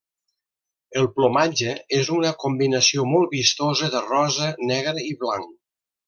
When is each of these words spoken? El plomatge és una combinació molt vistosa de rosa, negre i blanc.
El 1.01 1.07
plomatge 1.17 1.75
és 1.99 2.09
una 2.15 2.31
combinació 2.45 3.05
molt 3.13 3.29
vistosa 3.37 3.91
de 3.97 4.01
rosa, 4.09 4.49
negre 4.73 5.05
i 5.15 5.17
blanc. 5.25 5.53